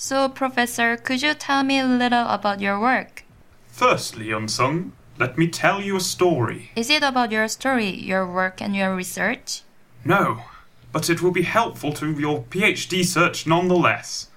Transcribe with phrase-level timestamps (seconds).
[0.00, 3.24] So, Professor, could you tell me a little about your work?
[3.66, 6.70] Firstly, Unsung, let me tell you a story.
[6.76, 9.62] Is it about your story, your work, and your research?
[10.04, 10.44] No,
[10.92, 14.28] but it will be helpful to your PhD search nonetheless.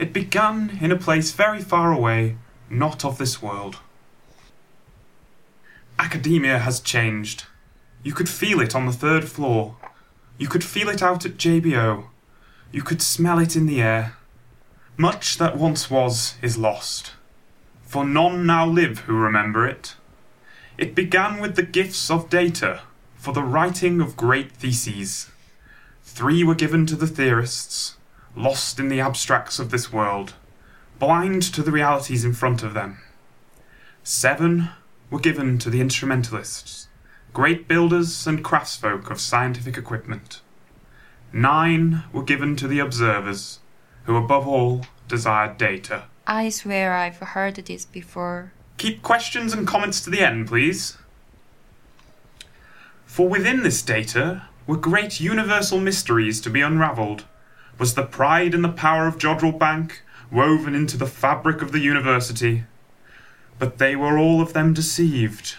[0.00, 2.36] It began in a place very far away,
[2.68, 3.76] not of this world.
[5.96, 7.44] Academia has changed.
[8.02, 9.76] You could feel it on the third floor.
[10.38, 12.06] You could feel it out at JBO.
[12.72, 14.16] You could smell it in the air.
[14.96, 17.12] Much that once was is lost.
[17.82, 19.96] For none now live who remember it.
[20.78, 22.82] It began with the gifts of data
[23.16, 25.30] for the writing of great theses.
[26.04, 27.96] Three were given to the theorists,
[28.36, 30.34] lost in the abstracts of this world,
[31.00, 32.98] blind to the realities in front of them.
[34.04, 34.68] Seven
[35.10, 36.86] were given to the instrumentalists,
[37.32, 40.40] great builders and craftsfolk of scientific equipment.
[41.32, 43.58] Nine were given to the observers,
[44.04, 46.04] who above all desired data.
[46.26, 48.52] I swear I've heard this before.
[48.78, 50.96] Keep questions and comments to the end, please.
[53.04, 57.24] For within this data were great universal mysteries to be unravelled.
[57.78, 61.80] Was the pride and the power of Jodrell Bank woven into the fabric of the
[61.80, 62.64] university?
[63.58, 65.56] But they were all of them deceived,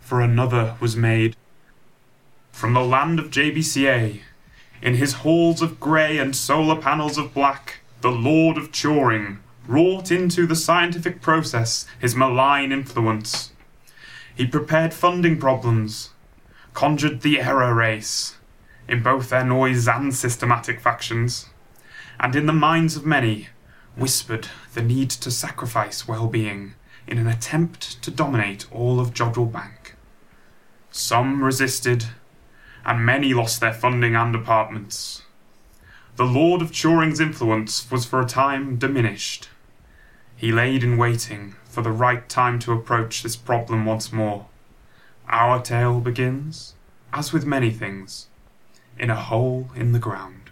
[0.00, 1.36] for another was made.
[2.52, 4.20] From the land of JBCA,
[4.82, 10.10] in his halls of grey and solar panels of black, the Lord of Turing wrought
[10.10, 13.52] into the scientific process his malign influence.
[14.34, 16.10] He prepared funding problems,
[16.74, 18.36] conjured the error race,
[18.88, 21.48] in both their noise and systematic factions,
[22.20, 23.48] and in the minds of many
[23.96, 26.74] whispered the need to sacrifice well being
[27.06, 29.94] in an attempt to dominate all of Jodrell Bank.
[30.90, 32.06] Some resisted,
[32.84, 35.22] and many lost their funding and apartments.
[36.16, 39.48] The Lord of Turing's influence was for a time diminished.
[40.36, 44.46] He laid in waiting for the right time to approach this problem once more.
[45.28, 46.74] Our tale begins,
[47.12, 48.28] as with many things,
[48.98, 50.43] in a hole in the ground.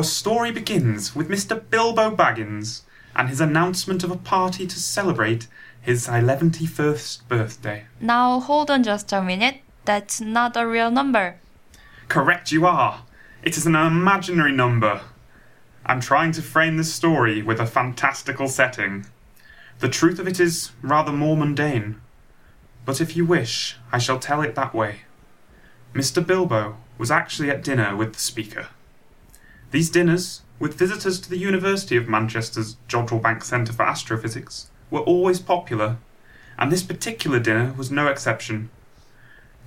[0.00, 1.62] Our story begins with Mr.
[1.68, 2.84] Bilbo Baggins
[3.14, 5.46] and his announcement of a party to celebrate
[5.82, 7.84] his 11th birthday.
[8.00, 9.56] Now, hold on just a minute.
[9.84, 11.36] That's not a real number.
[12.08, 13.02] Correct, you are.
[13.42, 15.02] It is an imaginary number.
[15.84, 19.04] I'm trying to frame this story with a fantastical setting.
[19.80, 22.00] The truth of it is rather more mundane.
[22.86, 25.00] But if you wish, I shall tell it that way.
[25.92, 26.26] Mr.
[26.26, 28.68] Bilbo was actually at dinner with the speaker.
[29.70, 35.00] These dinners, with visitors to the University of Manchester's Jodrell Bank Centre for Astrophysics, were
[35.00, 35.98] always popular,
[36.58, 38.70] and this particular dinner was no exception.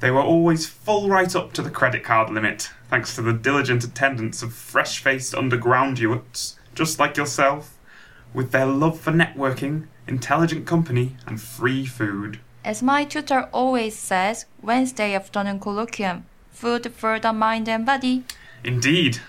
[0.02, 3.86] They were always full right up to the credit card limit, thanks to the diligent
[3.86, 7.78] attendance of fresh faced undergrounduates, just like yourself,
[8.34, 12.42] with their love for networking, intelligent company, and free food.
[12.66, 18.26] As my tutor always says, Wednesday afternoon colloquium, food for the mind and body.
[18.66, 19.20] Indeed.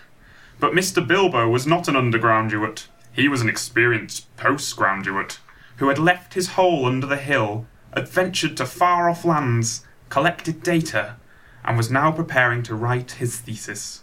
[0.60, 1.06] But Mr.
[1.06, 2.88] Bilbo was not an undergraduate.
[3.12, 5.38] He was an experienced postgraduate
[5.76, 11.16] who had left his hole under the hill, adventured to far off lands, collected data,
[11.64, 14.02] and was now preparing to write his thesis.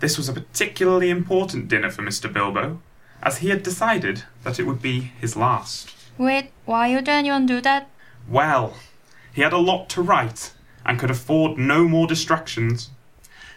[0.00, 2.30] This was a particularly important dinner for Mr.
[2.30, 2.82] Bilbo,
[3.22, 5.94] as he had decided that it would be his last.
[6.18, 7.88] Wait, why would anyone do that?
[8.28, 8.76] Well,
[9.32, 10.52] he had a lot to write
[10.84, 12.90] and could afford no more distractions.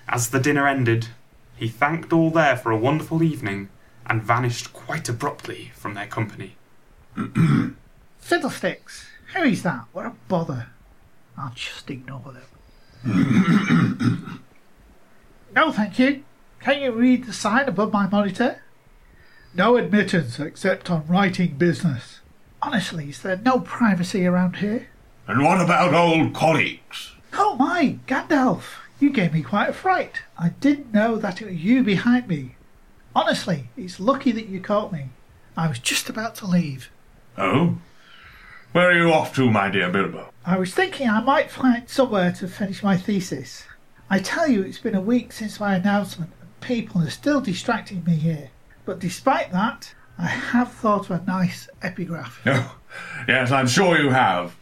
[0.08, 1.10] As the dinner ended,
[1.58, 3.70] he thanked all there for a wonderful evening
[4.06, 6.56] and vanished quite abruptly from their company.
[8.20, 9.08] Fiddlesticks!
[9.36, 9.86] Who is that?
[9.92, 10.68] What a bother.
[11.38, 12.34] I'll just ignore
[13.04, 14.42] them.
[15.56, 16.24] no, thank you.
[16.62, 18.62] Can you read the sign above my monitor?
[19.54, 22.22] No admittance except on writing business.
[22.62, 24.88] Honestly, is there no privacy around here?
[25.28, 27.14] And what about old colleagues?
[27.34, 28.64] Oh my, Gandalf!
[29.00, 30.22] You gave me quite a fright.
[30.38, 32.56] I didn't know that it was you behind me.
[33.16, 35.10] Honestly, it's lucky that you caught me.
[35.56, 36.90] I was just about to leave.
[37.38, 37.78] Oh?
[38.72, 40.30] Where are you off to, my dear Bilbo?
[40.46, 43.66] I was thinking I might find somewhere to finish my thesis.
[44.10, 48.04] I tell you, it's been a week since my announcement, and people are still distracting
[48.04, 48.50] me here.
[48.86, 52.42] But despite that, I have thought of a nice epigraph.
[52.48, 52.76] Oh,
[53.28, 54.56] yes, I'm sure you have.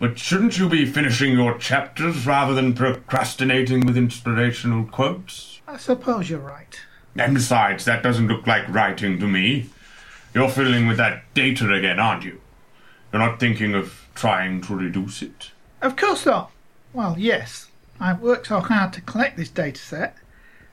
[0.00, 5.60] But shouldn't you be finishing your chapters rather than procrastinating with inspirational quotes?
[5.66, 6.80] I suppose you're right.
[7.16, 9.70] And besides, that doesn't look like writing to me.
[10.34, 12.40] You're fiddling with that data again, aren't you?
[13.12, 15.50] You're not thinking of trying to reduce it?
[15.82, 16.52] Of course not.
[16.92, 17.68] Well, yes.
[17.98, 20.16] I've worked so hard to collect this data set,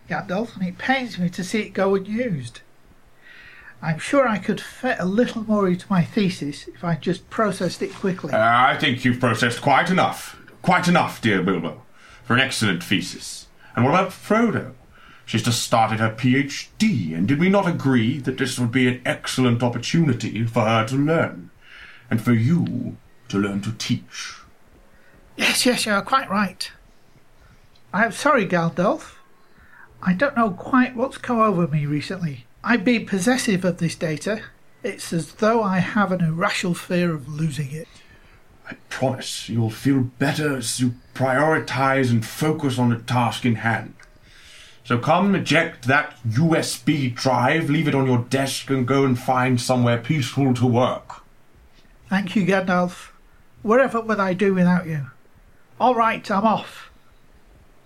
[0.07, 2.61] Gandalf, and it pains me to see it go unused.
[3.81, 7.81] I'm sure I could fit a little more into my thesis if I just processed
[7.81, 8.33] it quickly.
[8.33, 10.37] Uh, I think you've processed quite enough.
[10.61, 11.83] Quite enough, dear Bilbo,
[12.23, 13.47] for an excellent thesis.
[13.75, 14.73] And what about Frodo?
[15.25, 19.01] She's just started her PhD, and did we not agree that this would be an
[19.05, 21.49] excellent opportunity for her to learn?
[22.09, 22.97] And for you
[23.29, 24.35] to learn to teach?
[25.35, 26.71] Yes, yes, you're quite right.
[27.91, 29.15] I'm sorry, Gandalf.
[30.01, 32.44] I don't know quite what's come over me recently.
[32.67, 34.41] I've been possessive of this data.
[34.81, 37.87] It's as though I have an irrational fear of losing it.
[38.67, 43.93] I promise you'll feel better as you prioritize and focus on the task in hand.
[44.83, 49.61] So come eject that USB drive, leave it on your desk, and go and find
[49.61, 51.21] somewhere peaceful to work.
[52.09, 53.09] Thank you, Gandalf.
[53.61, 55.11] Whatever would I do without you?
[55.79, 56.89] All right, I'm off.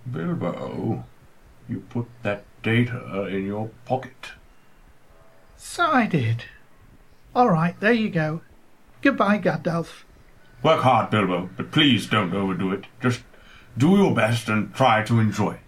[0.10, 1.04] Bilbo,
[1.68, 4.32] you put that data in your pocket.
[5.62, 6.46] So I did.
[7.36, 8.42] All right, there you go.
[9.02, 10.04] Goodbye, Gandalf.
[10.64, 12.86] Work hard, Bilbo, but please don't overdo it.
[13.02, 13.22] Just
[13.78, 15.60] do your best and try to enjoy it.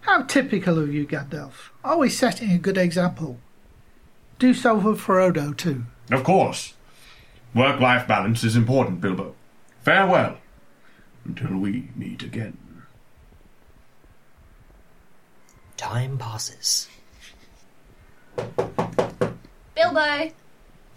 [0.00, 1.70] How typical of you, Gandalf.
[1.84, 3.38] Always setting a good example.
[4.38, 5.84] Do so for Frodo, too.
[6.10, 6.74] Of course.
[7.54, 9.34] Work life balance is important, Bilbo.
[9.82, 10.38] Farewell
[11.24, 12.58] until we meet again.
[15.76, 16.88] Time passes.
[19.74, 20.30] Bilbo!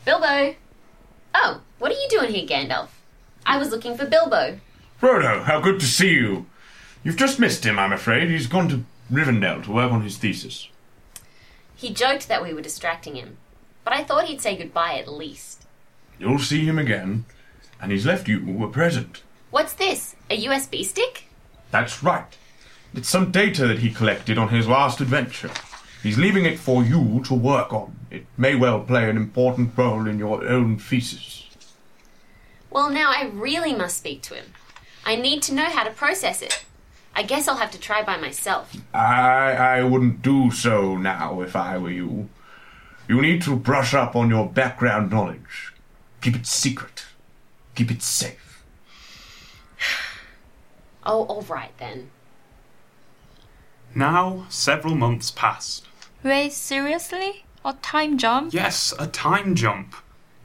[0.06, 0.56] Bilbo!
[1.33, 2.89] Oh, what are you doing here, Gandalf?
[3.45, 4.59] I was looking for Bilbo.
[5.01, 6.45] Frodo, how good to see you.
[7.03, 8.29] You've just missed him, I'm afraid.
[8.29, 10.69] He's gone to Rivendell to work on his thesis.
[11.75, 13.38] He joked that we were distracting him,
[13.83, 15.65] but I thought he'd say goodbye at least.
[16.19, 17.25] You'll see him again,
[17.81, 19.21] and he's left you a present.
[19.50, 20.15] What's this?
[20.29, 21.25] A USB stick?
[21.71, 22.38] That's right.
[22.94, 25.51] It's some data that he collected on his last adventure.
[26.03, 27.97] He's leaving it for you to work on.
[28.11, 31.45] It may well play an important role in your own thesis.
[32.69, 34.53] Well, now I really must speak to him.
[35.05, 36.65] I need to know how to process it.
[37.15, 38.75] I guess I'll have to try by myself.
[38.94, 42.29] I I wouldn't do so now if I were you.
[43.07, 45.73] You need to brush up on your background knowledge.
[46.21, 47.05] Keep it secret.
[47.75, 48.63] Keep it safe.
[51.09, 52.09] Oh, all right then.
[53.95, 55.87] Now, several months passed.
[56.27, 57.45] Wait, seriously?
[57.63, 58.53] A time jump?
[58.53, 59.95] Yes, a time jump.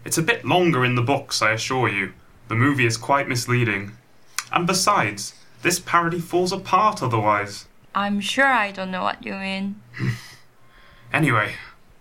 [0.05, 2.12] It's a bit longer in the books, I assure you.
[2.46, 3.90] The movie is quite misleading.
[4.52, 7.67] And besides, this parody falls apart otherwise.
[7.96, 9.82] I'm sure I don't know what you mean.
[11.12, 11.56] Anyway,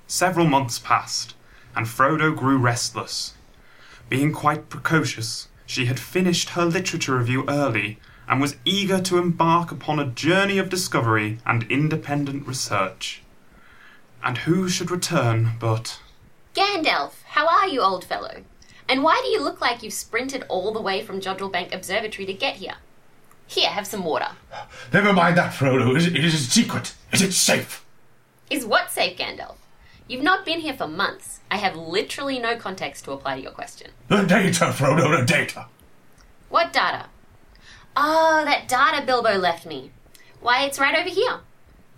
[0.05, 1.33] several months passed,
[1.75, 3.33] and Frodo grew restless.
[4.09, 9.71] Being quite precocious, she had finished her literature review early and was eager to embark
[9.71, 13.21] upon a journey of discovery and independent research.
[14.23, 15.99] And who should return but.
[16.53, 18.43] Gandalf, how are you, old fellow?
[18.87, 22.25] And why do you look like you've sprinted all the way from Jodrell Bank Observatory
[22.25, 22.75] to get here?
[23.47, 24.29] Here, have some water.
[24.93, 25.91] Never mind that, Frodo.
[25.91, 26.93] It is- it is a secret.
[27.11, 27.83] Is it safe?
[28.49, 29.55] Is what safe, Gandalf?
[30.07, 31.39] You've not been here for months.
[31.49, 33.91] I have literally no context to apply to your question.
[34.09, 35.67] The data, Frodo, the data.
[36.49, 37.05] What data?
[37.95, 39.91] Oh, that data Bilbo left me.
[40.41, 41.39] Why, it's right over here.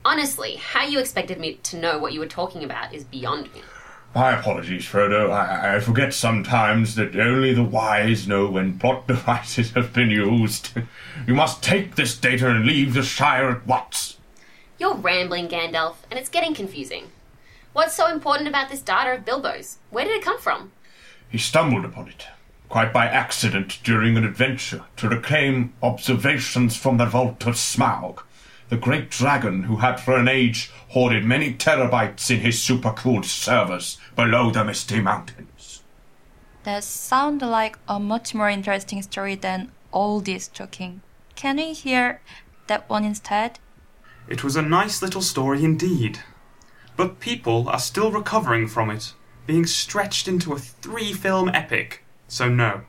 [0.06, 3.62] Honestly, how you expected me to know what you were talking about is beyond me.
[4.14, 5.32] My apologies, Frodo.
[5.32, 10.70] I, I forget sometimes that only the wise know when plot devices have been used.
[11.26, 14.18] You must take this data and leave the Shire at once.
[14.78, 17.10] You're rambling, Gandalf, and it's getting confusing.
[17.72, 19.78] What's so important about this data of Bilbo's?
[19.90, 20.72] Where did it come from?
[21.30, 22.28] He stumbled upon it,
[22.70, 28.20] quite by accident during an adventure, to reclaim observations from the Vault of Smaug,
[28.74, 34.00] the great dragon who had for an age hoarded many terabytes in his supercooled servers
[34.16, 35.84] below the Misty Mountains.
[36.64, 41.04] That sounds like a much more interesting story than all this talking.
[41.36, 42.20] Can we hear
[42.66, 43.60] that one instead?
[44.28, 46.22] It was a nice little story indeed.
[46.98, 49.14] But people are still recovering from it,
[49.46, 52.82] being stretched into a three film epic, so no.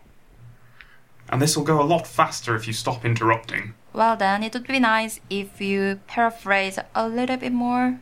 [1.29, 3.75] And this will go a lot faster if you stop interrupting.
[3.95, 8.01] Well, then, it would be nice if you paraphrase a little bit more.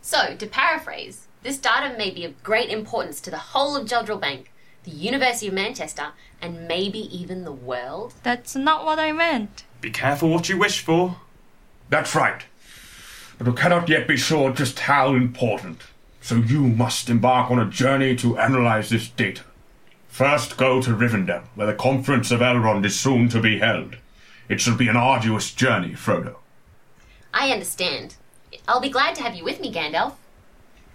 [0.00, 4.20] So, to paraphrase, this data may be of great importance to the whole of Jodrell
[4.20, 4.52] Bank,
[4.84, 8.14] the University of Manchester, and maybe even the world?
[8.22, 9.64] That's not what I meant.
[9.80, 11.16] Be careful what you wish for.
[11.90, 12.44] That's right.
[13.38, 15.82] But we cannot yet be sure just how important.
[16.20, 19.42] So you must embark on a journey to analyze this data.
[20.06, 23.96] First, go to Rivendell, where the Conference of Elrond is soon to be held.
[24.48, 26.36] It shall be an arduous journey, Frodo.
[27.34, 28.16] I understand.
[28.66, 30.14] I'll be glad to have you with me, Gandalf.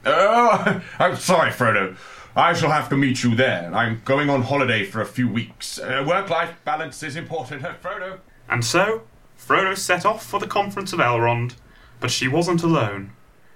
[0.05, 1.95] Oh, I'm sorry, Frodo.
[2.35, 3.71] I shall have to meet you there.
[3.73, 5.77] I'm going on holiday for a few weeks.
[5.77, 8.19] Uh, work-life balance is important, Frodo.
[8.49, 9.03] And so,
[9.37, 11.53] Frodo set off for the Conference of Elrond,
[11.99, 13.11] but she wasn't alone.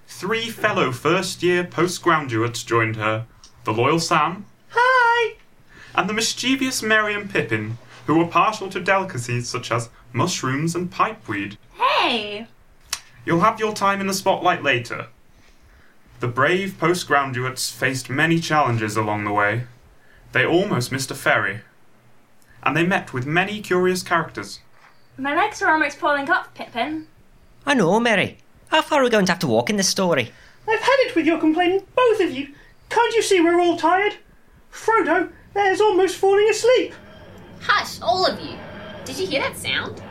[0.06, 3.26] Three fellow first year postgraduates joined her
[3.64, 4.46] the loyal Sam.
[4.70, 5.34] Hi!
[5.94, 7.78] And the mischievous Merry and Pippin,
[8.08, 11.58] who were partial to delicacies such as mushrooms and pipeweed.
[11.74, 12.46] Hey!
[13.26, 15.08] You'll have your time in the spotlight later.
[16.20, 19.64] The brave postgraduates faced many challenges along the way.
[20.32, 21.60] They almost missed a ferry.
[22.62, 24.60] And they met with many curious characters.
[25.18, 27.08] My legs are almost falling off, Pippin.
[27.66, 28.38] I know, Merry.
[28.68, 30.32] How far are we going to have to walk in this story?
[30.66, 32.54] I've had it with your complaining, both of you.
[32.88, 34.14] Can't you see we're all tired?
[34.72, 36.94] Frodo, there's almost falling asleep.
[37.60, 38.56] Hush, all of you.
[39.04, 40.02] Did you hear that sound?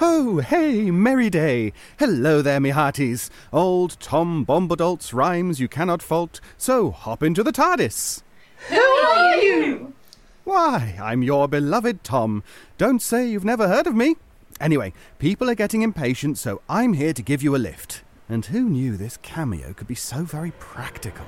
[0.00, 1.72] Oh, hey, merry day!
[1.98, 3.30] Hello there, me hearties.
[3.52, 8.22] Old Tom Bombadil's rhymes you cannot fault, so hop into the TARDIS.
[8.68, 9.94] Who are you?
[10.42, 12.42] Why, I'm your beloved Tom.
[12.76, 14.16] Don't say you've never heard of me.
[14.60, 18.02] Anyway, people are getting impatient, so I'm here to give you a lift.
[18.28, 21.26] And who knew this cameo could be so very practical?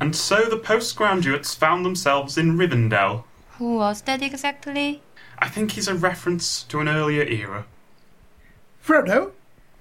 [0.00, 3.24] And so the postgraduates found themselves in Rivendell.
[3.58, 5.02] Who was that exactly?
[5.38, 7.66] I think he's a reference to an earlier era.
[8.84, 9.32] Frodo?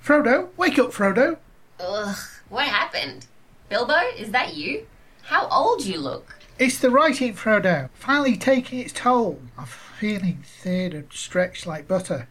[0.04, 0.50] Frodo?
[0.58, 1.38] Wake up, Frodo!
[1.80, 2.18] Ugh,
[2.50, 3.26] what happened?
[3.70, 4.88] Bilbo, is that you?
[5.24, 6.38] How old you look.
[6.58, 7.90] It's the writing, Frodo.
[7.94, 9.42] Finally taking its toll.
[9.58, 12.28] I'm feeling thin and stretched like butter.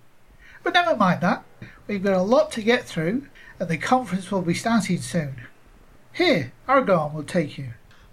[0.63, 1.45] But never mind that.
[1.87, 3.27] We've got a lot to get through,
[3.61, 5.43] and the conference will be starting soon.
[6.15, 7.71] Here, Aragorn will take you.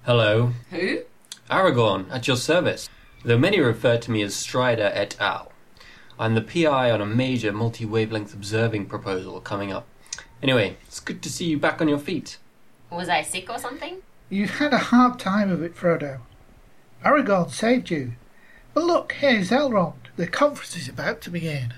[0.07, 1.03] Hello, Who?
[1.51, 2.89] Aragorn, at your service.
[3.23, 5.51] Though many refer to me as Strider et al.
[6.17, 9.85] I'm the PI on a major multi wavelength observing proposal coming up.
[10.41, 12.39] Anyway, it's good to see you back on your feet.
[12.89, 13.97] Was I sick or something?
[14.31, 16.21] You've had a hard time of it, Frodo.
[17.05, 18.13] Aragorn saved you.
[18.73, 20.09] But look, here's Elrond.
[20.15, 21.75] The conference is about to begin.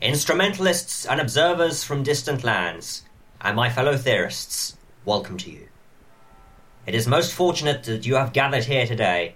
[0.00, 3.02] Instrumentalists and observers from distant lands,
[3.40, 5.68] and my fellow theorists, welcome to you.
[6.86, 9.34] It is most fortunate that you have gathered here today,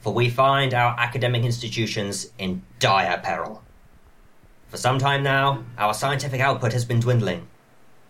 [0.00, 3.62] for we find our academic institutions in dire peril.
[4.68, 7.48] For some time now, our scientific output has been dwindling,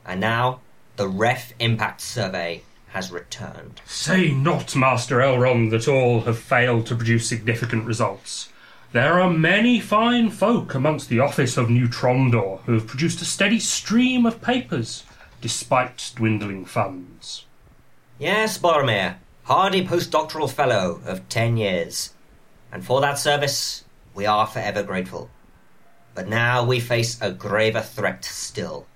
[0.05, 0.61] and now
[0.97, 3.81] the REF Impact Survey has returned.
[3.87, 8.49] Say not, Master Elrond, that all have failed to produce significant results.
[8.93, 13.61] There are many fine folk amongst the office of Neutrondor who have produced a steady
[13.61, 15.05] stream of papers,
[15.41, 17.47] despite dwindling funds.
[18.19, 22.15] Yes, Boromir, hardy postdoctoral fellow of ten years.
[22.73, 25.31] And for that service, we are forever grateful.
[26.15, 28.87] But now we face a graver threat still.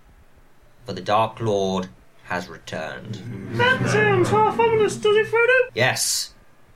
[0.85, 1.89] For the Dark Lord
[2.25, 3.15] has returned.
[3.59, 5.71] That sounds half ominous, does it, Frodo?
[5.75, 6.35] Yes,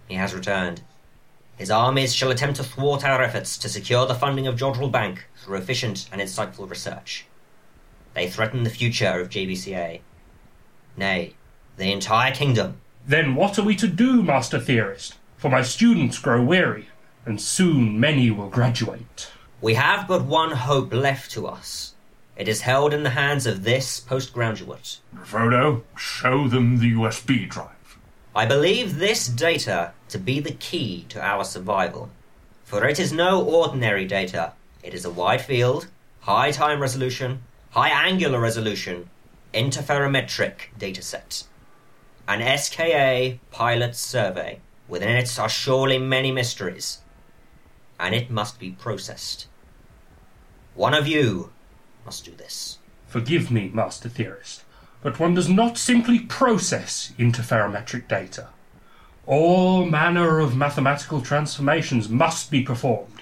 [0.08, 0.82] he has returned.
[1.56, 5.26] His armies shall attempt to thwart our efforts to secure the funding of Jodrell Bank
[5.36, 7.26] through efficient and insightful research.
[8.18, 10.00] They threaten the future of JBCA.
[10.96, 11.34] Nay,
[11.76, 12.80] the entire kingdom.
[13.06, 15.14] Then what are we to do, Master Theorist?
[15.36, 16.88] For my students grow weary,
[17.24, 19.30] and soon many will graduate.
[19.60, 21.94] We have but one hope left to us.
[22.36, 24.98] It is held in the hands of this postgraduate.
[25.18, 27.98] Frodo, show them the USB drive.
[28.34, 32.10] I believe this data to be the key to our survival.
[32.64, 34.54] For it is no ordinary data.
[34.82, 35.86] It is a wide field,
[36.22, 39.10] high time resolution, high angular resolution,
[39.52, 41.44] interferometric dataset.
[42.26, 44.60] An SKA pilot survey.
[44.88, 46.98] Within it are surely many mysteries.
[48.00, 49.46] And it must be processed.
[50.74, 51.52] One of you
[52.04, 52.78] must do this.
[53.06, 54.64] Forgive me, Master Theorist,
[55.02, 58.48] but one does not simply process interferometric data.
[59.26, 63.17] All manner of mathematical transformations must be performed.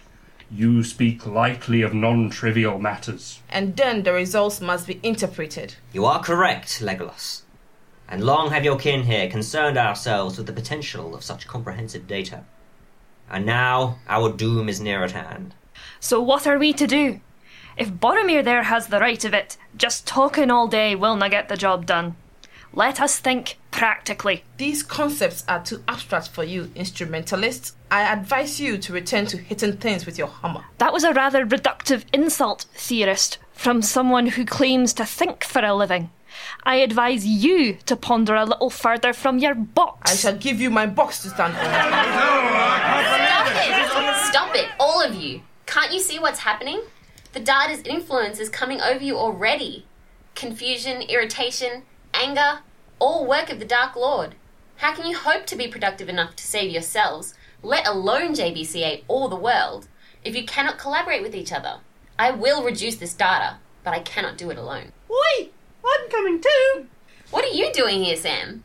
[0.50, 3.40] You speak lightly of non trivial matters.
[3.48, 5.74] And then the results must be interpreted.
[5.92, 7.42] You are correct, Legolas.
[8.08, 12.44] And long have your kin here concerned ourselves with the potential of such comprehensive data.
[13.28, 15.54] And now our doom is near at hand.
[15.98, 17.20] So what are we to do?
[17.76, 21.48] If Boromir there has the right of it, just talking all day will not get
[21.48, 22.16] the job done.
[22.76, 24.44] Let us think practically.
[24.58, 27.74] These concepts are too abstract for you, instrumentalists.
[27.90, 30.62] I advise you to return to hitting things with your hammer.
[30.76, 35.74] That was a rather reductive insult, theorist, from someone who claims to think for a
[35.74, 36.10] living.
[36.64, 40.12] I advise you to ponder a little further from your box.
[40.12, 41.64] I shall give you my box to stand on.
[43.24, 44.26] Stop it!
[44.26, 45.40] Stop it, all of you.
[45.64, 46.82] Can't you see what's happening?
[47.32, 49.86] The data's influence is coming over you already.
[50.34, 51.84] Confusion, irritation,
[52.16, 52.60] anger,
[52.98, 54.34] all work of the Dark Lord.
[54.76, 59.28] How can you hope to be productive enough to save yourselves, let alone JBCA or
[59.28, 59.88] the world,
[60.24, 61.78] if you cannot collaborate with each other?
[62.18, 64.92] I will reduce this data, but I cannot do it alone.
[65.10, 65.48] Oi!
[65.84, 66.86] I'm coming too!
[67.30, 68.64] What are you doing here, Sam?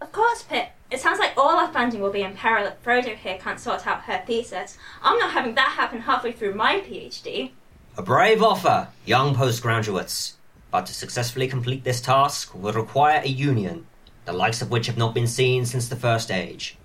[0.00, 0.68] Of course, Pip.
[0.90, 3.86] It sounds like all our funding will be in peril if Frodo here can't sort
[3.86, 4.78] out her thesis.
[5.02, 7.50] I'm not having that happen halfway through my PhD.
[7.98, 10.37] A brave offer, young postgraduates.
[10.70, 13.86] But to successfully complete this task will require a union,
[14.24, 16.76] the likes of which have not been seen since the First Age.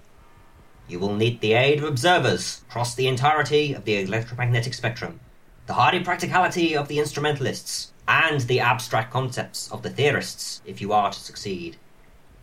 [0.88, 5.20] You will need the aid of observers across the entirety of the electromagnetic spectrum,
[5.66, 10.92] the hardy practicality of the instrumentalists, and the abstract concepts of the theorists if you
[10.92, 11.78] are to succeed.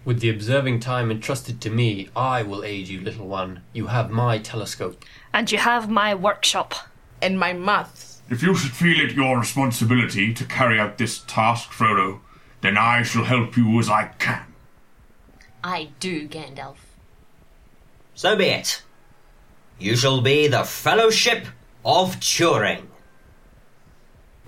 [0.05, 3.63] With the observing time entrusted to me, I will aid you, little one.
[3.75, 5.05] You have my telescope.
[5.35, 6.75] And you have my workshop.
[7.21, 8.10] And my maths.
[8.31, 12.21] If you should feel it your responsibility to carry out this task, Frodo,
[12.61, 14.55] then I shall help you as I can.
[15.65, 16.77] I do, Gandalf.
[18.15, 18.83] So be it.
[19.81, 21.47] You shall be the Fellowship
[21.85, 22.87] of Turing.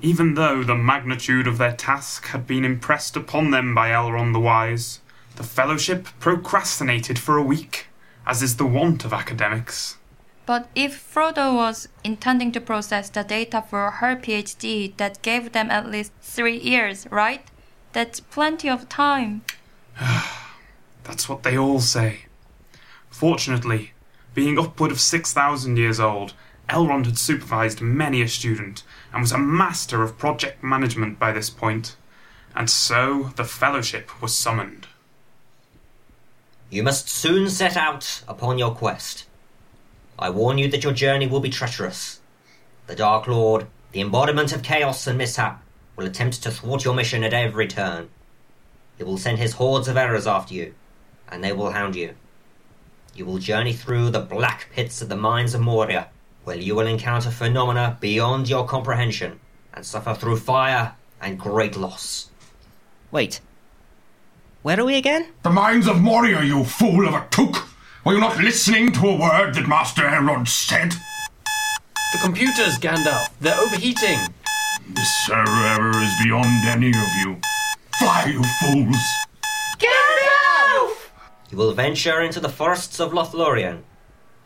[0.01, 4.41] Even though the magnitude of their task had been impressed upon them by Elrond the
[4.41, 5.01] Wise,
[5.35, 7.87] the Fellowship procrastinated for a week,
[8.27, 9.97] as is the wont of academics.
[10.53, 15.71] But if Frodo was intending to process the data for her PhD, that gave them
[15.71, 17.51] at least three years, right?
[17.95, 19.47] That's plenty of time.
[21.05, 22.27] That's what they all say.
[23.09, 23.93] Fortunately,
[24.35, 26.35] being upward of 6,000 years old,
[26.69, 31.49] Elrond had supervised many a student and was a master of project management by this
[31.49, 31.61] point.
[31.61, 31.97] point,
[32.55, 34.87] and so the Fellowship was summoned.
[36.69, 39.25] You must soon set out upon your quest.
[40.23, 42.21] I warn you that your journey will be treacherous.
[42.87, 45.61] The Dark Lord, the embodiment of chaos and mishap,
[45.97, 48.09] will attempt to thwart your mission at every turn.
[48.97, 50.75] He will send his hordes of errors after you,
[51.29, 52.15] and they will hound you.
[53.17, 56.07] You will journey through the black pits of the mines of Moria,
[56.45, 59.41] where you will encounter phenomena beyond your comprehension,
[59.75, 62.31] and suffer through fire and great loss.
[63.11, 63.41] Wait.
[64.63, 65.33] Where are we again?
[65.43, 67.72] The mines of Moria, you fool of a Took!
[68.05, 70.91] Were you not listening to a word that Master Elrond said?
[70.91, 73.29] The computers, Gandalf.
[73.41, 74.19] They're overheating.
[74.89, 75.45] This uh,
[75.79, 77.41] error is beyond any of you.
[78.01, 78.97] Fly, you fools!
[79.79, 81.11] Gandalf!
[81.53, 83.83] You will venture into the forests of Lothlorien,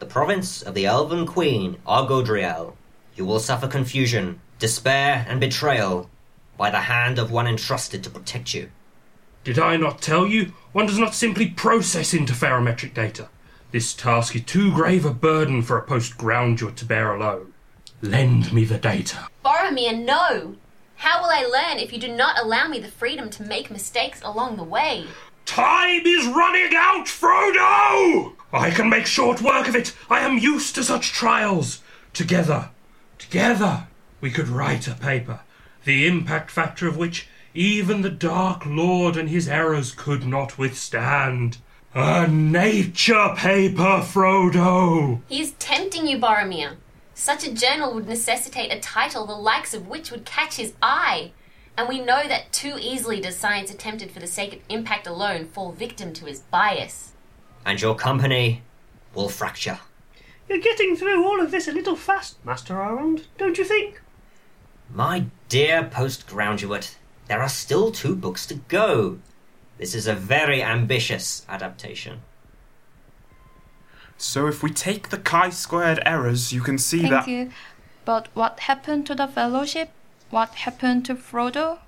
[0.01, 2.75] the province of the Elven Queen, Argodriel.
[3.14, 6.11] You will suffer confusion, despair, and betrayal
[6.59, 8.69] by the hand of one entrusted to protect you.
[9.45, 10.53] Did I not tell you?
[10.73, 13.31] One does not simply process interferometric data.
[13.72, 17.52] This task is too grave a burden for a post postgraduate to bear alone.
[18.00, 19.26] Lend me the data.
[19.44, 20.57] Boromir, no!
[20.96, 24.20] How will I learn if you do not allow me the freedom to make mistakes
[24.22, 25.07] along the way?
[25.44, 28.35] Time is running out, Frodo!
[28.52, 29.94] I can make short work of it.
[30.09, 31.83] I am used to such trials.
[32.12, 32.70] Together,
[33.18, 33.88] together,
[34.20, 35.40] we could write a paper,
[35.85, 41.59] the impact factor of which even the Dark Lord and his errors could not withstand.
[41.99, 45.23] A nature paper, Frodo!
[45.31, 46.77] He is tempting you, Boromir.
[47.15, 51.33] Such a journal would necessitate a title the likes of which would catch his eye.
[51.75, 55.47] And we know that too easily does science attempted for the sake of impact alone
[55.47, 57.15] fall victim to his bias.
[57.65, 58.61] And your company
[59.15, 59.79] will fracture.
[60.51, 64.03] You're getting through all of this a little fast, Master Elrond, don't you think?
[64.93, 69.19] My dear postgraduate, there are still two books to go.
[69.79, 72.23] This is a very ambitious adaptation.
[74.19, 77.51] So if we take the chi-squared errors, you can see Thank that you.
[78.05, 79.91] But what happened to the fellowship?
[80.31, 81.79] What happened to Frodo?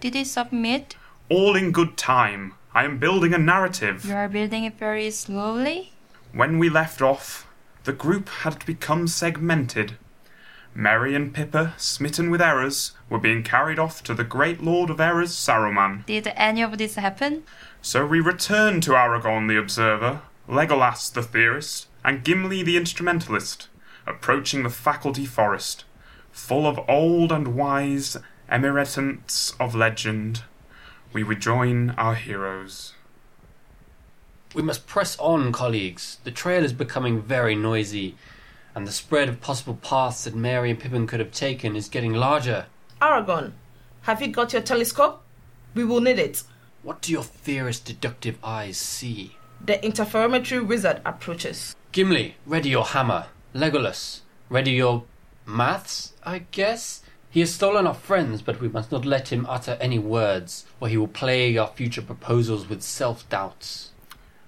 [0.00, 0.96] Did he submit?
[1.28, 2.54] all in good time.
[2.74, 4.04] I am building a narrative.
[4.04, 5.92] You are building it very slowly?
[6.32, 7.46] When we left off,
[7.84, 9.96] the group had become segmented.
[10.76, 15.00] Merry and Pippa, smitten with errors, were being carried off to the great lord of
[15.00, 16.04] errors, Saruman.
[16.06, 17.44] Did any of this happen?
[17.80, 23.68] So we return to Aragorn the Observer, Legolas the Theorist, and Gimli the Instrumentalist,
[24.06, 25.84] approaching the faculty forest.
[26.34, 28.16] full of old and wise
[28.50, 30.42] emiratants of legend,
[31.12, 32.94] we rejoin our heroes.
[34.52, 36.18] We must press on, colleagues.
[36.24, 38.16] The trail is becoming very noisy,
[38.74, 42.12] and the spread of possible paths that Merry and Pippin could have taken is getting
[42.12, 42.66] larger.
[43.00, 43.52] Aragorn,
[44.02, 45.22] have you got your telescope?
[45.74, 46.42] We will need it.
[46.82, 49.36] What do your theorist deductive eyes see?
[49.64, 51.74] The interferometry wizard approaches.
[51.92, 53.26] Gimli, ready your hammer.
[53.54, 55.04] Legolas, ready your
[55.46, 57.02] maths, I guess?
[57.30, 60.88] He has stolen our friends, but we must not let him utter any words, or
[60.88, 63.90] he will plague our future proposals with self doubts.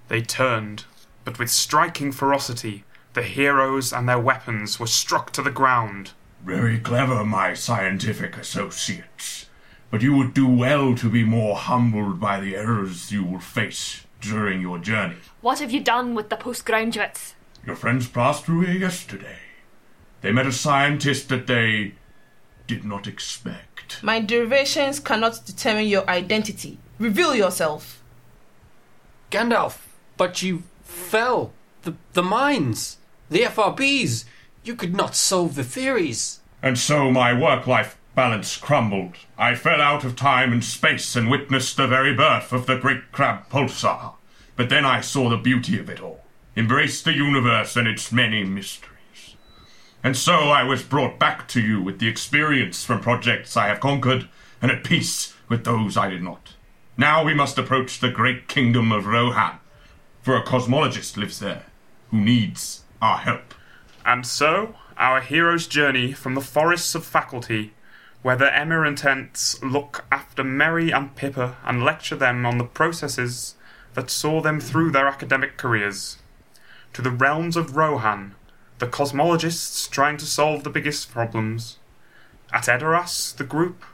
[0.09, 0.85] They turned,
[1.25, 2.85] but with striking ferocity,
[3.17, 6.13] the heroes and their weapons were struck to the ground.
[6.45, 9.47] Very clever, my scientific associates.
[9.91, 14.05] But you would do well to be more humbled by the errors you will face
[14.21, 15.17] during your journey.
[15.41, 17.35] What have you done with the postgraduates?
[17.67, 19.39] Your friends passed through here yesterday.
[20.21, 21.95] They met a scientist that they
[22.67, 24.03] did not expect.
[24.03, 26.79] My derivations cannot determine your identity.
[26.99, 28.03] Reveal yourself.
[29.31, 29.79] Gandalf,
[30.19, 31.55] but you fell.
[31.83, 34.25] The, the mines, the FRBs.
[34.65, 36.41] You could not solve the theories.
[36.63, 39.15] And so my work life balance crumbled.
[39.39, 43.13] I fell out of time and space and witnessed the very birth of the great
[43.13, 44.15] crab pulsar.
[44.57, 46.25] But then I saw the beauty of it all,
[46.57, 49.37] embraced the universe and its many mysteries.
[50.03, 53.81] And so I was brought back to you with the experience from projects I have
[53.81, 54.29] conquered
[54.63, 56.55] and at peace with those I did not.
[56.97, 59.59] Now we must approach the great kingdom of Rohan,
[60.23, 61.67] for a cosmologist lives there
[62.11, 63.55] who needs our help.
[64.05, 67.75] And so, our hero's journey from the forests of faculty,
[68.23, 73.55] where the emiratants look after Merry and Pippa and lecture them on the processes
[73.95, 76.19] that saw them through their academic careers,
[76.93, 78.35] to the realms of Rohan,
[78.79, 81.79] the cosmologists trying to solve the biggest problems.
[82.53, 83.85] At Edoras, the group,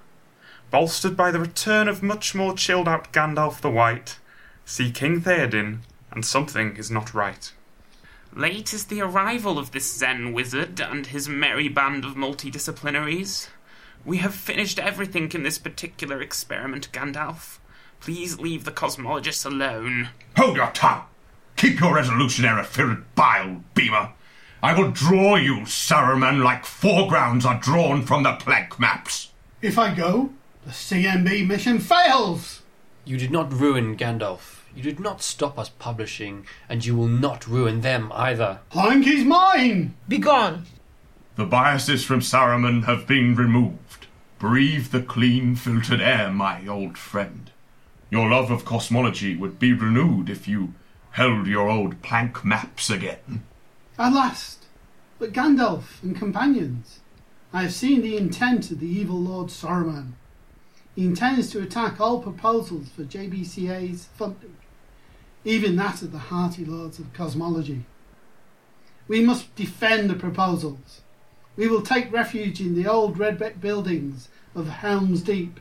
[0.71, 4.19] bolstered by the return of much more chilled out Gandalf the White,
[4.65, 7.53] see King Theoden, and something is not right.
[8.35, 13.49] Late is the arrival of this Zen wizard and his merry band of multidisciplinaries.
[14.07, 17.59] We have finished everything in this particular experiment, Gandalf.
[18.01, 20.09] Please leave the cosmologists alone.
[20.39, 21.03] Hold your tongue!
[21.57, 24.13] Keep your resolution, error-filled bile, Beamer!
[24.63, 29.31] I will draw you, Saruman, like foregrounds are drawn from the Planck maps.
[29.61, 30.31] If I go,
[30.65, 32.63] the CMB mission fails!
[33.05, 34.62] You did not ruin Gandalf.
[34.75, 38.61] You did not stop us publishing, and you will not ruin them either.
[38.71, 39.95] Planck is mine!
[40.09, 40.65] Begone!
[41.37, 44.07] The biases from Saruman have been removed.
[44.39, 47.51] Breathe the clean, filtered air, my old friend.
[48.11, 50.75] Your love of cosmology would be renewed if you
[51.13, 53.45] held your old Planck maps again.
[53.99, 54.65] At last!
[55.19, 57.01] But Gandalf and companions,
[57.53, 60.13] I have seen the intent of the evil Lord Saruman.
[60.95, 64.57] He intends to attack all proposals for JBCA's funding,
[65.45, 67.85] even that of the hearty lords of cosmology.
[69.09, 71.03] We must defend the proposals.
[71.57, 75.61] We will take refuge in the old red brick buildings of Helm's Deep.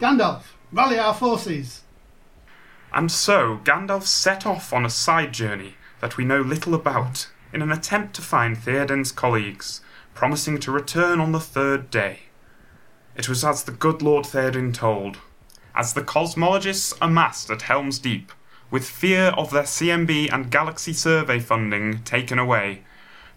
[0.00, 1.82] Gandalf, rally our forces.
[2.92, 7.62] And so Gandalf set off on a side journey that we know little about, in
[7.62, 9.80] an attempt to find Theoden's colleagues,
[10.14, 12.20] promising to return on the third day.
[13.16, 15.18] It was as the good Lord Theoden told.
[15.74, 18.32] As the cosmologists amassed at Helm's Deep,
[18.70, 22.82] with fear of their CMB and Galaxy Survey funding taken away,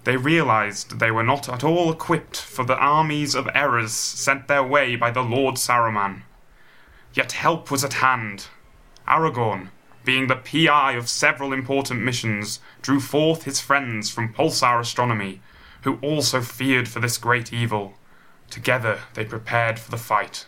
[0.03, 4.63] they realized they were not at all equipped for the armies of errors sent their
[4.63, 6.21] way by the Lord Saruman.
[7.13, 8.47] Yet help was at hand.
[9.07, 9.69] Aragorn,
[10.05, 15.41] being the PI of several important missions, drew forth his friends from Pulsar Astronomy,
[15.83, 17.93] who also feared for this great evil.
[18.49, 20.45] Together they prepared for the fight.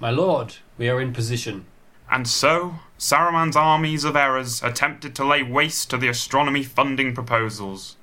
[0.00, 1.66] My lord, we are in position.
[2.10, 7.96] And so, Saruman's armies of errors attempted to lay waste to the astronomy funding proposals.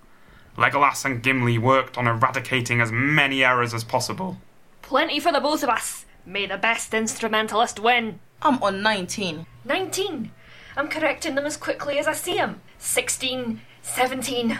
[0.55, 4.37] Legolas and Gimli worked on eradicating as many errors as possible.
[4.83, 6.05] Plenty for the both of us.
[6.23, 8.19] May the best instrumentalist win.
[8.43, 9.47] I'm on 19.
[9.65, 10.31] 19.
[10.77, 12.61] I'm correcting them as quickly as I see them.
[12.77, 14.59] 16, 17.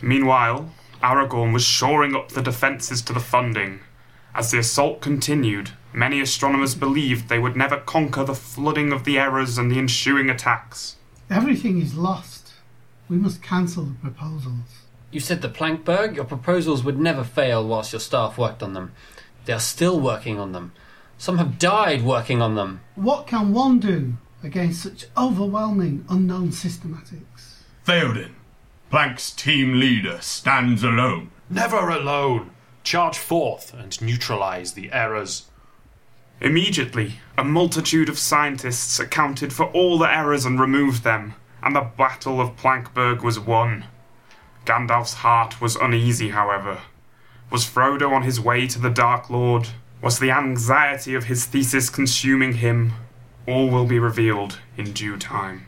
[0.00, 0.72] Meanwhile,
[1.04, 3.78] Aragorn was shoring up the defences to the funding.
[4.34, 9.18] As the assault continued, many astronomers believed they would never conquer the flooding of the
[9.18, 10.96] errors and the ensuing attacks.
[11.28, 12.52] Everything is lost.
[13.08, 14.86] We must cancel the proposals.
[15.10, 18.92] You said the Plankberg, your proposals would never fail whilst your staff worked on them.
[19.44, 20.72] They are still working on them.
[21.18, 22.80] Some have died working on them.
[22.94, 27.58] What can one do against such overwhelming unknown systematics?
[27.86, 28.32] Theoden,
[28.90, 31.30] Planck's team leader, stands alone.
[31.50, 32.51] Never alone.
[32.82, 35.46] Charge forth and neutralize the errors.
[36.40, 41.88] Immediately, a multitude of scientists accounted for all the errors and removed them, and the
[41.96, 43.84] Battle of Plankberg was won.
[44.64, 46.80] Gandalf's heart was uneasy, however.
[47.50, 49.68] Was Frodo on his way to the Dark Lord?
[50.00, 52.94] Was the anxiety of his thesis consuming him?
[53.46, 55.66] All will be revealed in due time.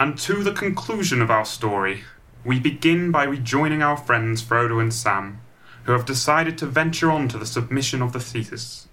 [0.00, 2.02] And to the conclusion of our story,
[2.44, 5.40] we begin by rejoining our friends Frodo and Sam,
[5.84, 8.88] who have decided to venture on to the submission of the thesis.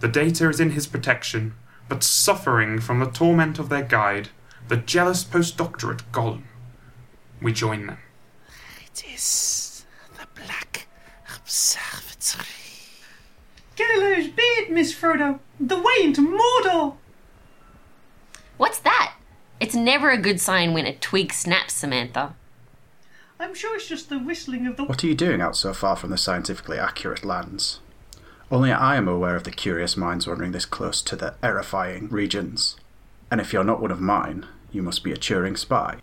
[0.00, 1.54] The data is in his protection,
[1.88, 4.28] but suffering from the torment of their guide,
[4.68, 6.44] the jealous postdoctorate Gollum.
[7.40, 7.98] We join them.
[8.84, 9.84] It is
[10.18, 10.86] the Black
[11.36, 12.46] Observatory.
[13.76, 15.38] Galileo's beard, Miss Frodo.
[15.60, 16.96] The way into Mordor.
[18.56, 19.15] What's that?
[19.58, 22.34] It's never a good sign when a twig snaps, Samantha.
[23.40, 24.84] I'm sure it's just the whistling of the.
[24.84, 27.80] What are you doing out so far from the scientifically accurate lands?
[28.50, 32.76] Only I am aware of the curious minds wandering this close to the erifying regions.
[33.30, 35.98] And if you're not one of mine, you must be a Turing spy.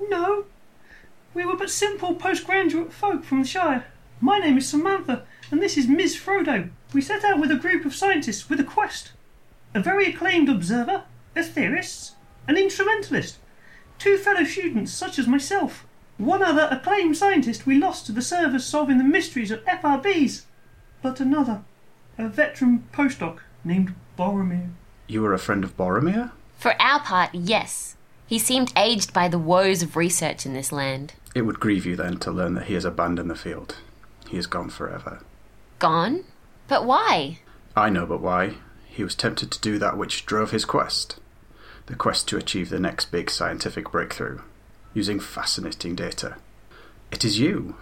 [0.00, 0.44] No.
[1.34, 3.86] We were but simple postgraduate folk from the Shire.
[4.20, 6.70] My name is Samantha, and this is Miss Frodo.
[6.92, 9.12] We set out with a group of scientists with a quest.
[9.74, 12.11] A very acclaimed observer, a theorist,
[12.48, 13.38] an instrumentalist,
[13.98, 15.86] two fellow students such as myself.
[16.18, 20.42] One other acclaimed scientist we lost to the service solving the mysteries of FRBs,
[21.02, 21.62] but another,
[22.18, 24.70] a veteran postdoc named Boromir.
[25.06, 26.32] You were a friend of Boromir?
[26.58, 27.96] For our part, yes.
[28.26, 31.14] He seemed aged by the woes of research in this land.
[31.34, 33.76] It would grieve you then to learn that he has abandoned the field.
[34.28, 35.20] He is gone forever.
[35.78, 36.24] Gone?
[36.68, 37.40] But why?
[37.76, 38.54] I know but why.
[38.86, 41.16] He was tempted to do that which drove his quest
[41.86, 44.40] the quest to achieve the next big scientific breakthrough,
[44.94, 46.36] using fascinating data.
[47.10, 47.76] It is you.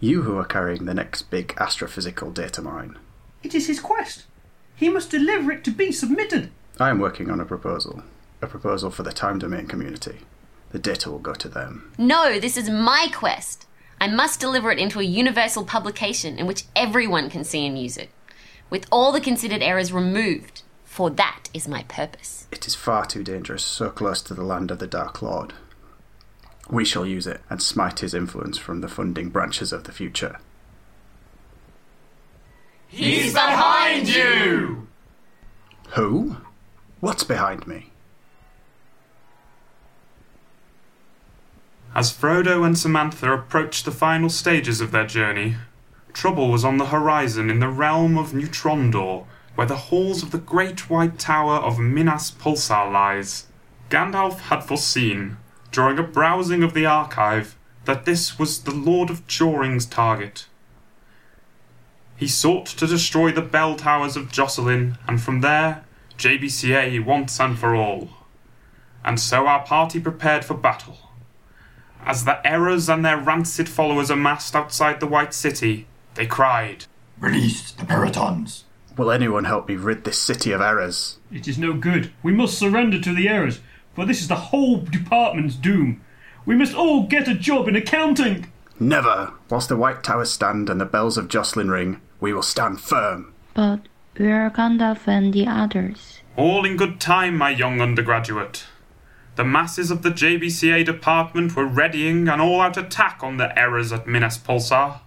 [0.00, 2.98] You who are carrying the next big astrophysical data mine.
[3.42, 4.24] It is his quest.
[4.74, 6.50] He must deliver it to be submitted.
[6.80, 8.02] I am working on a proposal.
[8.40, 10.18] A proposal for the time domain community.
[10.70, 11.92] The data will go to them.
[11.98, 13.66] No, this is my quest.
[14.00, 17.96] I must deliver it into a universal publication in which everyone can see and use
[17.96, 18.10] it,
[18.70, 20.62] with all the considered errors removed,
[20.92, 22.46] for that is my purpose.
[22.52, 25.54] It is far too dangerous, so close to the land of the Dark Lord.
[26.68, 30.38] We shall use it and smite his influence from the funding branches of the future.
[32.88, 34.86] He's behind you!
[35.94, 36.36] Who?
[37.00, 37.88] What's behind me?
[41.94, 45.56] As Frodo and Samantha approached the final stages of their journey,
[46.12, 50.38] trouble was on the horizon in the realm of Neutrondor, where the halls of the
[50.38, 53.46] great white tower of Minas Pulsar lies.
[53.90, 55.36] Gandalf had foreseen,
[55.70, 60.46] during a browsing of the archive, that this was the Lord of Joring's target.
[62.16, 65.84] He sought to destroy the bell towers of Jocelyn, and from there,
[66.16, 68.10] JBCA once and for all.
[69.04, 71.10] And so our party prepared for battle.
[72.04, 76.86] As the errors and their rancid followers amassed outside the White City, they cried,
[77.18, 78.64] Release the Perytons!
[78.96, 81.18] Will anyone help me rid this city of errors?
[81.30, 82.12] It is no good.
[82.22, 83.60] We must surrender to the errors,
[83.94, 86.02] for this is the whole department's doom.
[86.44, 88.52] We must all get a job in accounting.
[88.78, 89.32] Never!
[89.48, 93.32] Whilst the White Towers stand and the bells of Jocelyn ring, we will stand firm.
[93.54, 93.80] But
[94.16, 96.20] where are Gandalf and the others?
[96.36, 98.64] All in good time, my young undergraduate.
[99.36, 103.90] The masses of the JBCA department were readying an all out attack on the errors
[103.92, 105.00] at Minas Pulsar.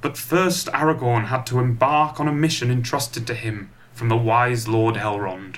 [0.00, 4.68] But first, Aragorn had to embark on a mission entrusted to him from the wise
[4.68, 5.56] Lord Elrond.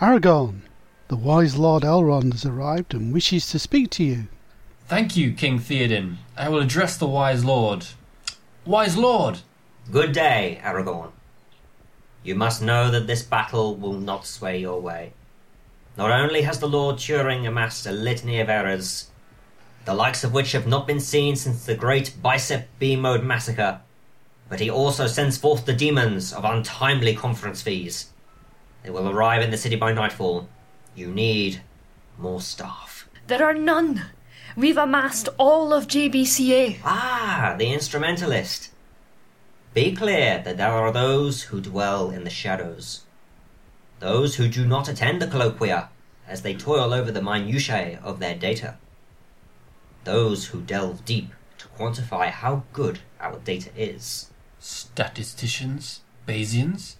[0.00, 0.62] Aragorn,
[1.08, 4.28] the wise Lord Elrond has arrived and wishes to speak to you.
[4.86, 6.16] Thank you, King Theoden.
[6.36, 7.86] I will address the wise lord.
[8.64, 9.40] Wise lord!
[9.90, 11.12] Good day, Aragorn.
[12.22, 15.12] You must know that this battle will not sway your way.
[15.96, 19.08] Not only has the Lord Turing amassed a litany of errors,
[19.88, 23.80] the likes of which have not been seen since the great Bicep B mode massacre,
[24.50, 28.10] but he also sends forth the demons of untimely conference fees.
[28.82, 30.46] They will arrive in the city by nightfall.
[30.94, 31.62] You need
[32.18, 33.08] more staff.
[33.28, 34.04] There are none.
[34.54, 36.80] We've amassed all of JBCA.
[36.84, 38.68] Ah, the instrumentalist.
[39.72, 43.04] Be clear that there are those who dwell in the shadows.
[44.00, 45.88] Those who do not attend the colloquia
[46.26, 48.76] as they toil over the minutiae of their data.
[50.04, 54.30] Those who delve deep to quantify how good our data is.
[54.58, 56.00] Statisticians?
[56.26, 56.96] Bayesians?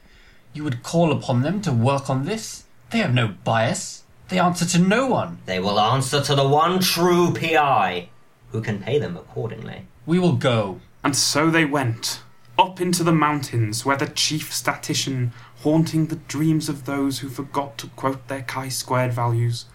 [0.53, 2.65] You would call upon them to work on this?
[2.91, 4.05] They have no bias.
[4.29, 5.39] They answer to no one.
[5.47, 8.09] They will answer to the one true PI
[8.53, 9.87] who can pay them accordingly.
[10.07, 10.81] We will go.
[11.05, 12.21] And so they went,
[12.59, 15.33] up into the mountains where the chief statistician,
[15.63, 19.67] haunting the dreams of those who forgot to quote their chi squared values,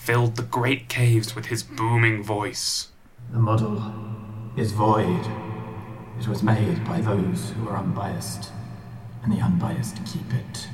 [0.00, 2.88] filled the great caves with his booming voice.
[3.32, 3.92] The model
[4.56, 5.26] is void.
[6.18, 8.50] It was made by those who are unbiased,
[9.22, 10.68] and the unbiased keep it.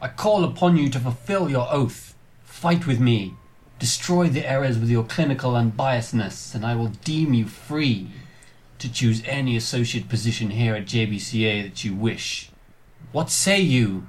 [0.00, 2.14] I call upon you to fulfill your oath.
[2.44, 3.34] Fight with me.
[3.80, 8.10] Destroy the errors with your clinical unbiasedness, and I will deem you free
[8.78, 12.50] to choose any associate position here at JBCA that you wish.
[13.10, 14.06] What say you?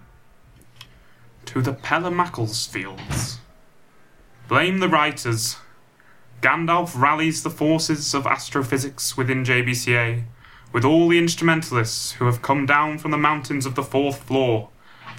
[1.45, 3.40] To the Pelamackles fields.
[4.52, 5.56] Blame the writers.
[6.42, 10.26] Gandalf rallies the forces of astrophysics within JBCA,
[10.74, 14.68] with all the instrumentalists who have come down from the mountains of the fourth floor,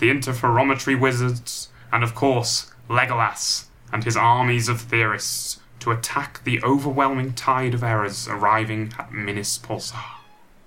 [0.00, 6.62] the interferometry wizards, and of course, Legolas and his armies of theorists to attack the
[6.62, 10.04] overwhelming tide of errors arriving at Minas Pulsar.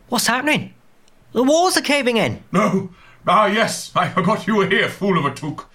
[0.09, 0.73] What's happening?
[1.33, 2.43] The walls are caving in.
[2.51, 2.89] No.
[3.27, 5.69] Ah, yes, I forgot you were here, fool of a Took.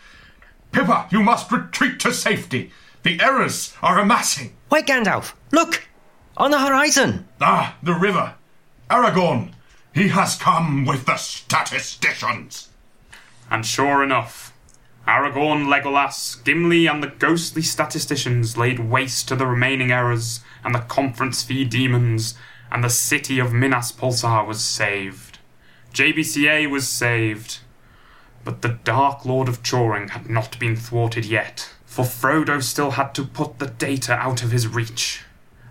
[0.72, 2.70] Pippa, you must retreat to safety.
[3.02, 4.54] The errors are amassing.
[4.70, 5.88] Wait, Gandalf, look!
[6.36, 7.28] On the horizon!
[7.40, 8.34] Ah, the river.
[8.90, 9.52] Aragorn.
[9.94, 12.68] He has come with the statisticians.
[13.50, 14.52] And sure enough,
[15.06, 20.80] Aragorn, Legolas, Gimli, and the ghostly statisticians laid waste to the remaining errors and the
[20.80, 22.34] conference fee demons,
[22.70, 25.38] and the city of Minas Pulsar was saved.
[25.92, 27.58] JBCA was saved.
[28.44, 33.14] But the Dark Lord of Turing had not been thwarted yet, for Frodo still had
[33.14, 35.24] to put the data out of his reach.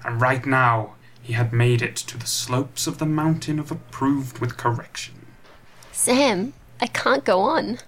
[0.04, 4.40] And right now, he had made it to the slopes of the mountain of approved
[4.40, 5.26] with correction.
[5.92, 7.80] Sam, I can't go on.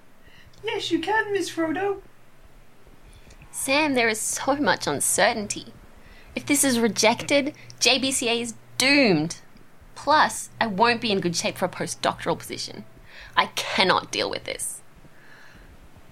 [0.64, 2.02] Yes, you can, Miss Frodo.
[3.52, 5.74] Sam, there is so much uncertainty.
[6.36, 9.38] If this is rejected, JBCA is doomed.
[9.96, 12.86] Plus, I won't be in good shape for a postdoctoral position.
[13.42, 14.82] I cannot deal with this.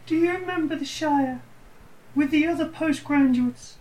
[0.08, 1.44] Do you remember the Shire?
[2.16, 3.76] With the other postgraduates?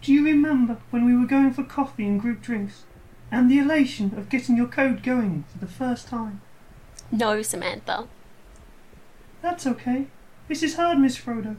[0.00, 2.84] Do you remember when we were going for coffee and group drinks?
[3.30, 6.40] And the elation of getting your code going for the first time?
[7.12, 8.08] No, Samantha.
[9.42, 10.06] That's okay.
[10.48, 11.56] This is hard, Miss Frodo.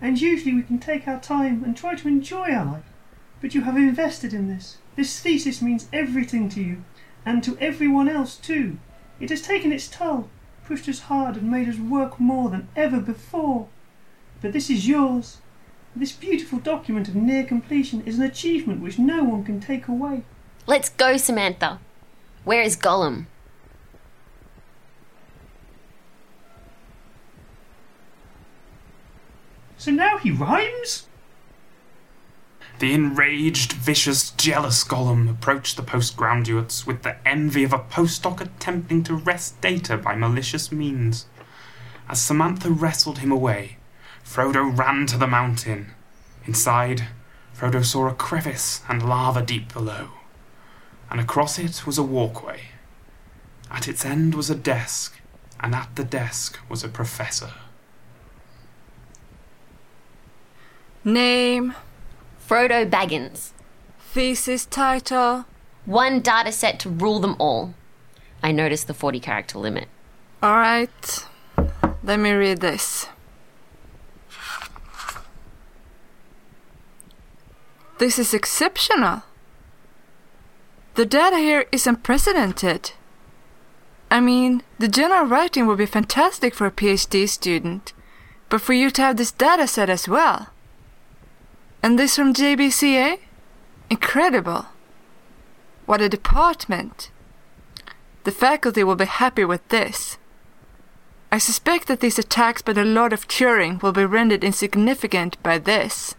[0.00, 2.92] And usually we can take our time and try to enjoy our life.
[3.40, 4.76] But you have invested in this.
[4.94, 6.84] This thesis means everything to you,
[7.26, 8.78] and to everyone else too.
[9.18, 10.30] It has taken its toll,
[10.64, 13.68] pushed us hard, and made us work more than ever before.
[14.40, 15.38] But this is yours.
[15.96, 20.24] This beautiful document of near completion is an achievement which no one can take away.
[20.66, 21.78] Let's go, Samantha.
[22.44, 23.26] Where is Gollum?
[29.76, 31.06] So now he rhymes?
[32.84, 39.02] The enraged, vicious, jealous Gollum approached the postgraduates with the envy of a postdoc attempting
[39.04, 41.24] to wrest data by malicious means.
[42.10, 43.78] As Samantha wrestled him away,
[44.22, 45.92] Frodo ran to the mountain.
[46.44, 47.08] Inside,
[47.54, 50.10] Frodo saw a crevice and lava deep below,
[51.10, 52.64] and across it was a walkway.
[53.70, 55.18] At its end was a desk,
[55.58, 57.54] and at the desk was a professor.
[61.02, 61.74] Name?
[62.46, 63.52] Frodo Baggins.
[64.12, 65.46] Thesis title?
[65.86, 67.74] One data set to rule them all.
[68.42, 69.88] I noticed the 40 character limit.
[70.42, 71.26] Alright,
[72.02, 73.08] let me read this.
[77.98, 79.22] This is exceptional.
[80.96, 82.92] The data here is unprecedented.
[84.10, 87.94] I mean, the general writing would be fantastic for a PhD student,
[88.50, 90.48] but for you to have this data set as well.
[91.84, 93.18] And this from JBCA?
[93.90, 94.68] Incredible.
[95.84, 97.10] What a department.
[98.22, 100.16] The faculty will be happy with this.
[101.30, 105.58] I suspect that these attacks by the Lord of Turing will be rendered insignificant by
[105.58, 106.14] this.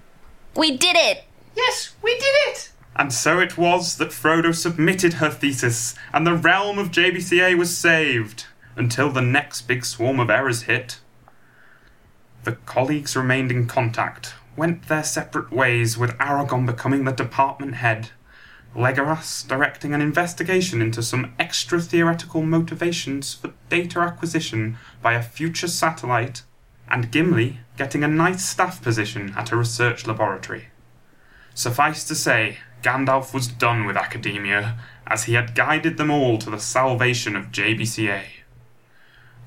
[0.56, 1.24] We did it!
[1.56, 2.72] Yes, we did it!
[2.96, 7.76] And so it was that Frodo submitted her thesis, and the realm of JBCA was
[7.76, 8.46] saved
[8.76, 11.00] until the next big swarm of errors hit.
[12.44, 18.10] The colleagues remained in contact, went their separate ways, with Aragorn becoming the department head,
[18.76, 25.68] Legolas directing an investigation into some extra theoretical motivations for data acquisition by a future
[25.68, 26.42] satellite,
[26.90, 30.66] and Gimli getting a nice staff position at a research laboratory.
[31.54, 34.78] Suffice to say, Gandalf was done with academia,
[35.08, 38.24] as he had guided them all to the salvation of JBCA.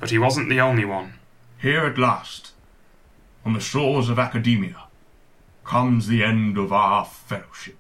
[0.00, 1.14] But he wasn't the only one.
[1.58, 2.52] Here at last,
[3.44, 4.87] on the shores of academia,
[5.68, 7.76] comes the end of our fellowship.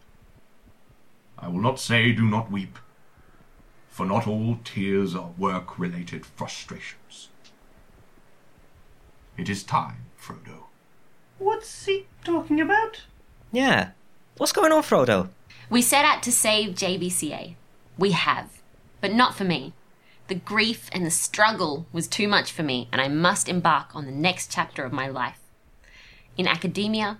[1.38, 2.78] I will not say do not weep,
[3.88, 7.30] for not all tears are work related frustrations.
[9.38, 10.64] It is time, Frodo.
[11.38, 13.04] What's he talking about?
[13.52, 13.92] Yeah.
[14.36, 15.30] What's going on, Frodo?
[15.70, 17.54] We set out to save JBCA.
[17.96, 18.60] We have.
[19.00, 19.72] But not for me.
[20.26, 24.04] The grief and the struggle was too much for me, and I must embark on
[24.04, 25.40] the next chapter of my life.
[26.36, 27.18] In academia,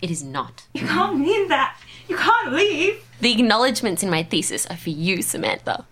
[0.00, 0.66] it is not.
[0.74, 1.78] You can't mean that.
[2.08, 3.04] You can't leave.
[3.20, 5.84] The acknowledgements in my thesis are for you, Samantha.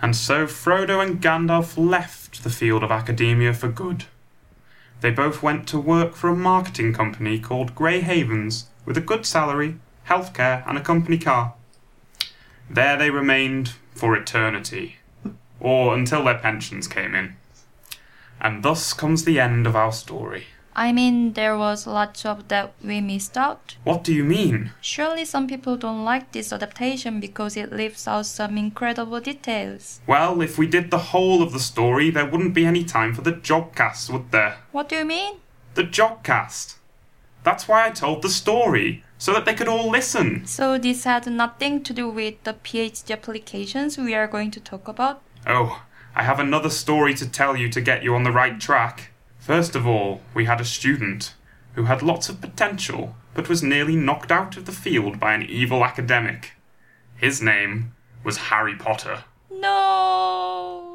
[0.00, 4.04] And so Frodo and Gandalf left the field of academia for good.
[5.00, 9.26] They both went to work for a marketing company called Grey Havens with a good
[9.26, 9.78] salary,
[10.08, 11.54] healthcare, and a company car.
[12.70, 14.96] There they remained for eternity,
[15.60, 17.36] or until their pensions came in.
[18.40, 20.46] And thus comes the end of our story.
[20.74, 23.76] I mean, there was lots of that we missed out.
[23.84, 24.70] What do you mean?
[24.80, 30.00] Surely some people don't like this adaptation because it leaves out some incredible details.
[30.06, 33.22] Well, if we did the whole of the story, there wouldn't be any time for
[33.22, 34.56] the Jodcast, would there?
[34.72, 35.36] What do you mean?
[35.74, 36.76] The Jodcast.
[37.44, 40.46] That's why I told the story, so that they could all listen.
[40.46, 44.88] So this had nothing to do with the PhD applications we are going to talk
[44.88, 45.22] about?
[45.46, 45.82] Oh,
[46.14, 49.11] I have another story to tell you to get you on the right track.
[49.42, 51.34] First of all, we had a student
[51.74, 55.42] who had lots of potential, but was nearly knocked out of the field by an
[55.42, 56.52] evil academic.
[57.16, 59.24] His name was Harry Potter.
[59.50, 60.91] No!